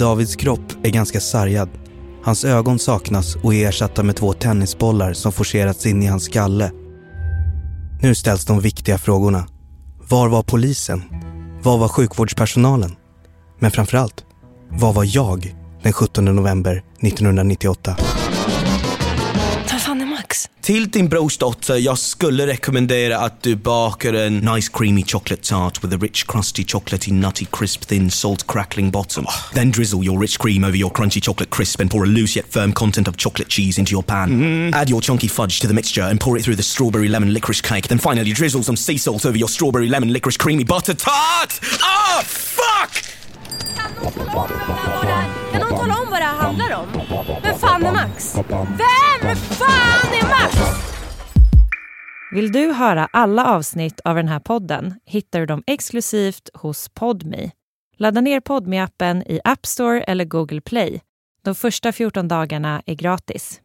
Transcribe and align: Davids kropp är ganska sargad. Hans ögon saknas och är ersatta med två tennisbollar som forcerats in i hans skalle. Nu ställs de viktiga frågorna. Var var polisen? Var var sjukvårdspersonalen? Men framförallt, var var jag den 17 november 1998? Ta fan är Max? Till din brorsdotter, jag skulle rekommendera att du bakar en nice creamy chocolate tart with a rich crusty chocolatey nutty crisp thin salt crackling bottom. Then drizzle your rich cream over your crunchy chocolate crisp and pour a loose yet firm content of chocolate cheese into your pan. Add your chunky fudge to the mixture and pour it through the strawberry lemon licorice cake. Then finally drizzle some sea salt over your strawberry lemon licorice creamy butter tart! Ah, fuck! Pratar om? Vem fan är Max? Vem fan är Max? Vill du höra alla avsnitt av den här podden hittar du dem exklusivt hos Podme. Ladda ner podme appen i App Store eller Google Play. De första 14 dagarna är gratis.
Davids 0.00 0.36
kropp 0.36 0.72
är 0.82 0.90
ganska 0.90 1.20
sargad. 1.20 1.68
Hans 2.22 2.44
ögon 2.44 2.78
saknas 2.78 3.36
och 3.36 3.54
är 3.54 3.68
ersatta 3.68 4.02
med 4.02 4.16
två 4.16 4.32
tennisbollar 4.32 5.12
som 5.12 5.32
forcerats 5.32 5.86
in 5.86 6.02
i 6.02 6.06
hans 6.06 6.24
skalle. 6.24 6.70
Nu 8.02 8.14
ställs 8.14 8.44
de 8.44 8.60
viktiga 8.60 8.98
frågorna. 8.98 9.48
Var 10.08 10.28
var 10.28 10.42
polisen? 10.42 11.02
Var 11.62 11.78
var 11.78 11.88
sjukvårdspersonalen? 11.88 12.96
Men 13.58 13.70
framförallt, 13.70 14.24
var 14.70 14.92
var 14.92 15.16
jag 15.16 15.56
den 15.82 15.92
17 15.92 16.24
november 16.24 16.82
1998? 17.00 17.96
Ta 19.90 19.94
fan 19.94 20.00
är 20.00 20.06
Max? 20.06 20.48
Till 20.60 20.90
din 20.90 21.08
brorsdotter, 21.08 21.76
jag 21.76 21.98
skulle 21.98 22.46
rekommendera 22.46 23.18
att 23.18 23.42
du 23.42 23.56
bakar 23.56 24.12
en 24.12 24.36
nice 24.36 24.70
creamy 24.74 25.04
chocolate 25.04 25.48
tart 25.48 25.84
with 25.84 25.94
a 25.94 25.98
rich 26.00 26.24
crusty 26.26 26.64
chocolatey 26.64 27.12
nutty 27.12 27.46
crisp 27.52 27.80
thin 27.84 28.10
salt 28.10 28.44
crackling 28.46 28.90
bottom. 28.90 29.26
Then 29.54 29.70
drizzle 29.70 30.04
your 30.04 30.20
rich 30.20 30.38
cream 30.38 30.64
over 30.64 30.76
your 30.76 30.90
crunchy 30.90 31.20
chocolate 31.20 31.50
crisp 31.56 31.80
and 31.80 31.90
pour 31.90 32.04
a 32.04 32.06
loose 32.06 32.36
yet 32.38 32.46
firm 32.52 32.72
content 32.72 33.08
of 33.08 33.16
chocolate 33.16 33.48
cheese 33.48 33.80
into 33.80 33.90
your 33.90 34.04
pan. 34.04 34.70
Add 34.74 34.90
your 34.90 35.00
chunky 35.00 35.28
fudge 35.28 35.58
to 35.60 35.66
the 35.66 35.74
mixture 35.74 36.08
and 36.10 36.20
pour 36.20 36.38
it 36.38 36.44
through 36.44 36.56
the 36.56 36.62
strawberry 36.62 37.08
lemon 37.08 37.32
licorice 37.32 37.62
cake. 37.62 37.88
Then 37.88 37.98
finally 37.98 38.32
drizzle 38.32 38.62
some 38.62 38.76
sea 38.76 38.98
salt 38.98 39.24
over 39.26 39.38
your 39.38 39.48
strawberry 39.48 39.88
lemon 39.88 40.12
licorice 40.12 40.38
creamy 40.38 40.64
butter 40.64 40.94
tart! 40.94 41.60
Ah, 41.82 42.22
fuck! 42.24 42.92
Pratar 46.70 47.34
om? 47.34 47.42
Vem 47.42 47.58
fan 47.58 47.86
är 47.86 47.92
Max? 47.92 48.36
Vem 49.22 49.36
fan 49.36 50.12
är 50.12 50.28
Max? 50.28 50.56
Vill 52.32 52.52
du 52.52 52.72
höra 52.72 53.08
alla 53.12 53.46
avsnitt 53.46 54.00
av 54.00 54.16
den 54.16 54.28
här 54.28 54.40
podden 54.40 54.94
hittar 55.04 55.40
du 55.40 55.46
dem 55.46 55.62
exklusivt 55.66 56.50
hos 56.54 56.88
Podme. 56.88 57.50
Ladda 57.96 58.20
ner 58.20 58.40
podme 58.40 58.78
appen 58.78 59.22
i 59.22 59.40
App 59.44 59.66
Store 59.66 60.02
eller 60.02 60.24
Google 60.24 60.60
Play. 60.60 61.00
De 61.42 61.54
första 61.54 61.92
14 61.92 62.28
dagarna 62.28 62.82
är 62.86 62.94
gratis. 62.94 63.60